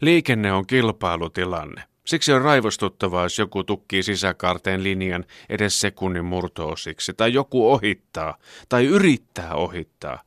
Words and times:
Liikenne 0.00 0.52
on 0.52 0.66
kilpailutilanne. 0.66 1.82
Siksi 2.06 2.32
on 2.32 2.42
raivostuttavaa, 2.42 3.22
jos 3.22 3.38
joku 3.38 3.64
tukkii 3.64 4.02
sisäkaarteen 4.02 4.82
linjan 4.82 5.24
edes 5.48 5.80
sekunnin 5.80 6.24
murtoosiksi, 6.24 7.14
tai 7.16 7.32
joku 7.32 7.72
ohittaa, 7.72 8.38
tai 8.68 8.86
yrittää 8.86 9.54
ohittaa. 9.54 10.22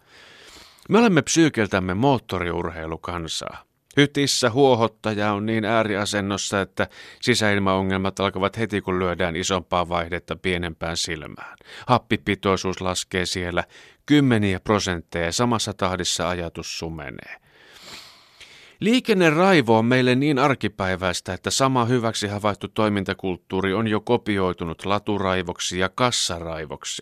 Me 0.90 1.00
olemme 1.00 1.22
psyykeltämme 1.22 1.94
moottoriurheilukansaa. 1.94 3.64
Hytissä 3.98 4.50
huohottaja 4.50 5.34
on 5.34 5.46
niin 5.46 5.66
ääriasennossa, 5.66 6.62
että 6.62 6.88
sisäilmaongelmat 7.22 8.20
alkavat 8.20 8.58
heti 8.58 8.82
kun 8.82 9.00
lyödään 9.00 9.36
isompaa 9.36 9.90
vaihdetta 9.90 10.36
pienempään 10.36 10.98
silmään. 10.98 11.58
Happipitoisuus 11.88 12.82
laskee 12.82 13.26
siellä 13.26 13.64
kymmeniä 14.06 14.60
prosentteja 14.60 15.26
ja 15.26 15.32
samassa 15.32 15.74
tahdissa 15.74 16.30
ajatus 16.30 16.80
sumenee. 16.80 17.42
Liikenneraivo 18.82 19.78
on 19.78 19.86
meille 19.86 20.16
niin 20.16 20.40
arkipäiväistä, 20.40 21.34
että 21.34 21.52
sama 21.52 21.86
hyväksi 21.86 22.28
havaittu 22.28 22.68
toimintakulttuuri 22.68 23.74
on 23.74 23.88
jo 23.88 24.00
kopioitunut 24.00 24.86
laturaivoksi 24.86 25.80
ja 25.80 25.90
kassaraivoksi. 25.90 27.02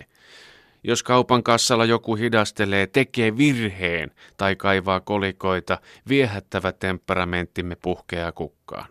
Jos 0.84 1.03
kaupan 1.03 1.44
kassalla 1.44 1.86
joku 1.86 2.16
hidastelee, 2.16 2.88
tekee 2.88 3.38
virheen 3.38 4.12
tai 4.38 4.55
kaivaa 4.55 5.00
kolikoita, 5.00 5.77
viehättävä 6.08 6.72
temperamenttimme 6.72 7.76
puhkeaa 7.76 8.31
kukkaan. 8.31 8.86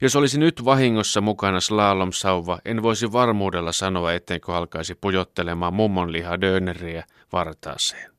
Jos 0.00 0.16
olisi 0.16 0.38
nyt 0.38 0.64
vahingossa 0.64 1.20
mukana 1.20 1.60
slalom-sauva, 1.60 2.58
en 2.64 2.82
voisi 2.82 3.12
varmuudella 3.12 3.72
sanoa, 3.72 4.12
ettenkö 4.12 4.56
alkaisi 4.56 4.94
pujottelemaan 4.94 5.74
mummonliha 5.74 6.40
döneriä 6.40 7.04
vartaaseen. 7.32 8.11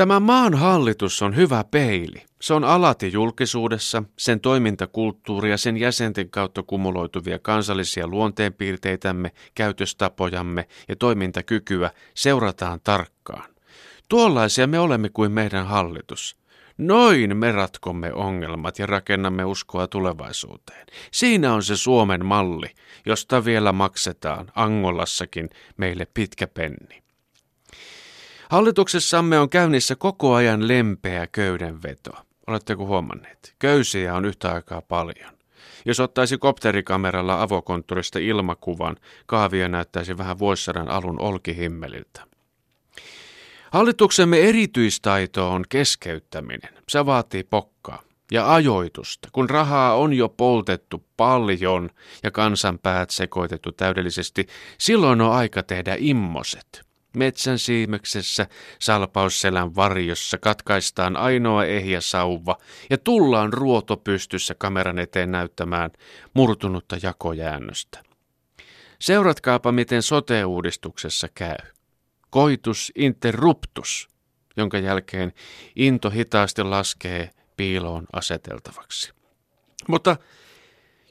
Tämä 0.00 0.20
maan 0.20 0.54
hallitus 0.54 1.22
on 1.22 1.36
hyvä 1.36 1.64
peili. 1.70 2.24
Se 2.40 2.54
on 2.54 2.64
alati 2.64 3.12
julkisuudessa, 3.12 4.02
sen 4.18 4.40
toimintakulttuuri 4.40 5.50
ja 5.50 5.56
sen 5.56 5.76
jäsenten 5.76 6.30
kautta 6.30 6.62
kumuloituvia 6.62 7.38
kansallisia 7.38 8.06
luonteenpiirteitämme, 8.06 9.32
käytöstapojamme 9.54 10.68
ja 10.88 10.96
toimintakykyä 10.96 11.90
seurataan 12.14 12.80
tarkkaan. 12.84 13.50
Tuollaisia 14.08 14.66
me 14.66 14.78
olemme 14.78 15.08
kuin 15.08 15.32
meidän 15.32 15.66
hallitus. 15.66 16.36
Noin 16.78 17.36
me 17.36 17.52
ratkomme 17.52 18.12
ongelmat 18.12 18.78
ja 18.78 18.86
rakennamme 18.86 19.44
uskoa 19.44 19.86
tulevaisuuteen. 19.86 20.86
Siinä 21.12 21.54
on 21.54 21.62
se 21.62 21.76
Suomen 21.76 22.26
malli, 22.26 22.70
josta 23.06 23.44
vielä 23.44 23.72
maksetaan 23.72 24.52
Angolassakin 24.54 25.50
meille 25.76 26.06
pitkä 26.14 26.46
penni. 26.46 27.09
Hallituksessamme 28.50 29.38
on 29.38 29.50
käynnissä 29.50 29.96
koko 29.96 30.34
ajan 30.34 30.68
lempeä 30.68 31.26
köydenveto. 31.26 32.10
Oletteko 32.46 32.86
huomanneet? 32.86 33.54
Köysiä 33.58 34.14
on 34.14 34.24
yhtä 34.24 34.52
aikaa 34.52 34.82
paljon. 34.82 35.32
Jos 35.84 36.00
ottaisi 36.00 36.38
kopterikameralla 36.38 37.42
avokonttorista 37.42 38.18
ilmakuvan, 38.18 38.96
kaavio 39.26 39.68
näyttäisi 39.68 40.18
vähän 40.18 40.38
vuosisadan 40.38 40.88
alun 40.88 41.20
olkihimmeliltä. 41.20 42.22
Hallituksemme 43.72 44.40
erityistaito 44.40 45.50
on 45.50 45.64
keskeyttäminen. 45.68 46.74
Se 46.88 47.06
vaatii 47.06 47.44
pokkaa 47.44 48.02
ja 48.32 48.54
ajoitusta. 48.54 49.28
Kun 49.32 49.50
rahaa 49.50 49.94
on 49.96 50.12
jo 50.12 50.28
poltettu 50.28 51.04
paljon 51.16 51.90
ja 52.22 52.30
kansan 52.30 52.78
päät 52.78 53.10
sekoitettu 53.10 53.72
täydellisesti, 53.72 54.46
silloin 54.78 55.20
on 55.20 55.32
aika 55.32 55.62
tehdä 55.62 55.96
immoset. 55.98 56.89
Metsän 57.16 57.58
siimeksessä, 57.58 58.46
salpausselän 58.78 59.74
varjossa 59.74 60.38
katkaistaan 60.38 61.16
ainoa 61.16 61.64
ehjä 61.64 62.00
sauva 62.00 62.58
ja 62.90 62.98
tullaan 62.98 63.52
ruoto 63.52 63.96
pystyssä 63.96 64.54
kameran 64.54 64.98
eteen 64.98 65.30
näyttämään 65.30 65.90
murtunutta 66.34 66.96
jakojäännöstä. 67.02 68.02
Seuratkaapa, 68.98 69.72
miten 69.72 70.02
sote-uudistuksessa 70.02 71.28
käy. 71.34 71.56
Koitus 72.30 72.92
interruptus, 72.94 74.08
jonka 74.56 74.78
jälkeen 74.78 75.32
into 75.76 76.10
hitaasti 76.10 76.62
laskee 76.62 77.30
piiloon 77.56 78.06
aseteltavaksi. 78.12 79.12
Mutta 79.88 80.16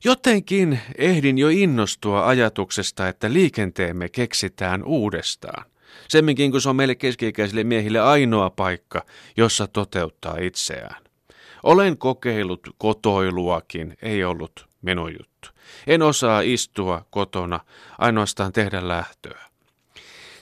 jotenkin 0.03 0.79
ehdin 0.97 1.37
jo 1.37 1.49
innostua 1.49 2.27
ajatuksesta, 2.27 3.07
että 3.07 3.33
liikenteemme 3.33 4.09
keksitään 4.09 4.83
uudestaan. 4.83 5.65
Semminkin 6.09 6.51
kun 6.51 6.61
se 6.61 6.69
on 6.69 6.75
meille 6.75 6.95
keski-ikäisille 6.95 7.63
miehille 7.63 7.99
ainoa 7.99 8.49
paikka, 8.49 9.05
jossa 9.37 9.67
toteuttaa 9.67 10.37
itseään. 10.41 11.03
Olen 11.63 11.97
kokeillut 11.97 12.67
kotoiluakin, 12.77 13.97
ei 14.01 14.23
ollut 14.23 14.67
minun 14.81 15.13
juttu. 15.19 15.49
En 15.87 16.01
osaa 16.01 16.41
istua 16.41 17.05
kotona, 17.09 17.59
ainoastaan 17.97 18.53
tehdä 18.53 18.87
lähtöä. 18.87 19.49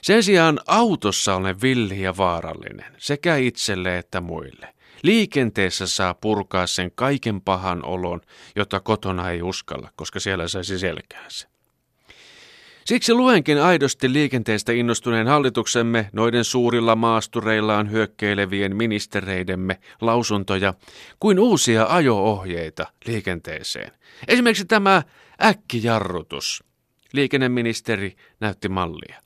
Sen 0.02 0.22
sijaan 0.22 0.60
autossa 0.66 1.34
olen 1.34 1.62
villi 1.62 2.02
ja 2.02 2.16
vaarallinen, 2.16 2.94
sekä 2.98 3.36
itselle 3.36 3.98
että 3.98 4.20
muille. 4.20 4.74
Liikenteessä 5.02 5.86
saa 5.86 6.14
purkaa 6.14 6.66
sen 6.66 6.90
kaiken 6.94 7.40
pahan 7.40 7.84
olon, 7.84 8.20
jota 8.56 8.80
kotona 8.80 9.30
ei 9.30 9.42
uskalla, 9.42 9.90
koska 9.96 10.20
siellä 10.20 10.48
saisi 10.48 10.78
selkäänsä. 10.78 11.48
Siksi 12.88 13.14
luenkin 13.14 13.62
aidosti 13.62 14.12
liikenteestä 14.12 14.72
innostuneen 14.72 15.26
hallituksemme 15.26 16.10
noiden 16.12 16.44
suurilla 16.44 16.96
maastureillaan 16.96 17.90
hyökkeilevien 17.90 18.76
ministereidemme 18.76 19.80
lausuntoja 20.00 20.74
kuin 21.20 21.38
uusia 21.38 21.86
ajo-ohjeita 21.88 22.86
liikenteeseen. 23.06 23.92
Esimerkiksi 24.28 24.64
tämä 24.64 25.02
äkkijarrutus. 25.44 26.64
Liikenneministeri 27.12 28.16
näytti 28.40 28.68
mallia. 28.68 29.22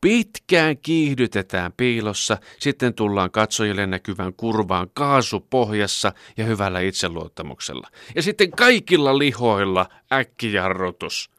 Pitkään 0.00 0.78
kiihdytetään 0.78 1.72
piilossa, 1.76 2.38
sitten 2.58 2.94
tullaan 2.94 3.30
katsojille 3.30 3.86
näkyvän 3.86 4.34
kurvaan 4.34 4.90
kaasupohjassa 4.94 6.12
ja 6.36 6.44
hyvällä 6.44 6.80
itseluottamuksella. 6.80 7.88
Ja 8.14 8.22
sitten 8.22 8.50
kaikilla 8.50 9.18
lihoilla 9.18 9.86
äkkijarrutus 10.12 11.35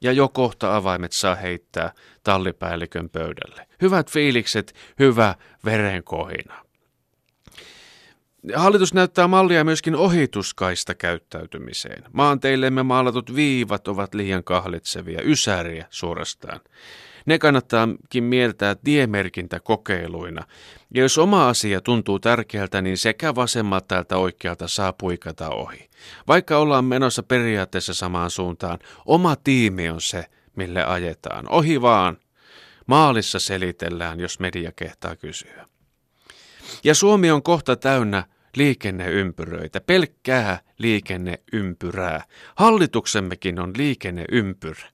ja 0.00 0.12
jo 0.12 0.28
kohta 0.28 0.76
avaimet 0.76 1.12
saa 1.12 1.34
heittää 1.34 1.92
tallipäällikön 2.22 3.10
pöydälle. 3.10 3.66
Hyvät 3.82 4.10
fiilikset, 4.10 4.74
hyvä 4.98 5.34
verenkohina. 5.64 6.66
Hallitus 8.54 8.94
näyttää 8.94 9.28
mallia 9.28 9.64
myöskin 9.64 9.96
ohituskaista 9.96 10.94
käyttäytymiseen. 10.94 12.04
Maanteillemme 12.12 12.82
maalatut 12.82 13.34
viivat 13.34 13.88
ovat 13.88 14.14
liian 14.14 14.44
kahlitsevia, 14.44 15.22
ysäriä 15.22 15.86
suorastaan. 15.90 16.60
Ne 17.26 17.38
kannattaakin 17.38 18.24
mieltää 18.24 18.74
tiemerkintä 18.74 19.60
kokeiluina. 19.60 20.44
Ja 20.94 21.02
jos 21.02 21.18
oma 21.18 21.48
asia 21.48 21.80
tuntuu 21.80 22.18
tärkeältä, 22.18 22.82
niin 22.82 22.98
sekä 22.98 23.34
vasemmalta 23.34 23.98
että 23.98 24.16
oikealta 24.16 24.68
saa 24.68 24.92
puikata 24.92 25.50
ohi. 25.50 25.90
Vaikka 26.28 26.58
ollaan 26.58 26.84
menossa 26.84 27.22
periaatteessa 27.22 27.94
samaan 27.94 28.30
suuntaan, 28.30 28.78
oma 29.06 29.36
tiimi 29.36 29.88
on 29.88 30.00
se, 30.00 30.24
mille 30.56 30.84
ajetaan. 30.84 31.48
Ohi 31.48 31.82
vaan. 31.82 32.18
Maalissa 32.86 33.38
selitellään, 33.38 34.20
jos 34.20 34.40
media 34.40 34.72
kehtaa 34.76 35.16
kysyä. 35.16 35.66
Ja 36.84 36.94
Suomi 36.94 37.30
on 37.30 37.42
kohta 37.42 37.76
täynnä 37.76 38.24
liikenneympyröitä, 38.56 39.80
pelkkää 39.80 40.60
liikenneympyrää. 40.78 42.24
Hallituksemmekin 42.56 43.60
on 43.60 43.72
liikenneympyrä. 43.76 44.88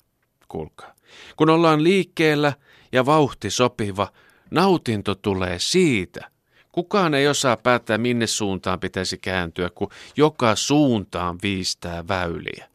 Kuulkaa. 0.48 0.94
Kun 1.36 1.50
ollaan 1.50 1.84
liikkeellä 1.84 2.52
ja 2.92 3.06
vauhti 3.06 3.50
sopiva, 3.50 4.12
nautinto 4.50 5.14
tulee 5.14 5.58
siitä. 5.58 6.30
Kukaan 6.72 7.14
ei 7.14 7.28
osaa 7.28 7.56
päättää, 7.56 7.98
minne 7.98 8.26
suuntaan 8.26 8.80
pitäisi 8.80 9.18
kääntyä, 9.18 9.70
kun 9.74 9.90
joka 10.16 10.56
suuntaan 10.56 11.38
viistää 11.42 12.08
väyliä. 12.08 12.68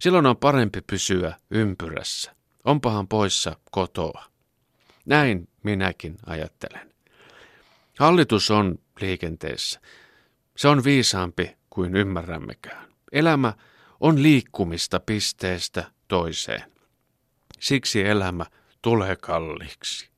Silloin 0.00 0.26
on 0.26 0.36
parempi 0.36 0.80
pysyä 0.80 1.34
ympyrässä. 1.50 2.36
Onpahan 2.64 3.08
poissa 3.08 3.56
kotoa. 3.70 4.24
Näin 5.06 5.48
minäkin 5.62 6.16
ajattelen. 6.26 6.92
Hallitus 7.98 8.50
on 8.50 8.78
liikenteessä. 9.00 9.80
Se 10.56 10.68
on 10.68 10.84
viisaampi 10.84 11.56
kuin 11.70 11.96
ymmärrämmekään. 11.96 12.88
Elämä 13.12 13.52
on 14.00 14.22
liikkumista 14.22 15.00
pisteestä 15.00 15.84
toiseen. 16.08 16.75
Siksi 17.60 18.06
elämä 18.08 18.46
tulee 18.82 19.16
kalliiksi. 19.16 20.15